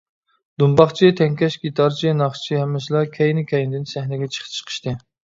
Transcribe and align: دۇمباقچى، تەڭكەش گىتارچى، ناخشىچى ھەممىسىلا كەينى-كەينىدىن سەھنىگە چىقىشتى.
دۇمباقچى، 0.61 1.09
تەڭكەش 1.19 1.57
گىتارچى، 1.65 2.13
ناخشىچى 2.21 2.57
ھەممىسىلا 2.61 3.03
كەينى-كەينىدىن 3.19 3.87
سەھنىگە 3.93 4.31
چىقىشتى. 4.39 4.97